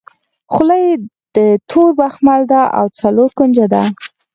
[0.53, 0.85] خولۍ
[1.35, 1.37] د
[1.69, 3.83] تور بخمل ده او څلور کونجه ده.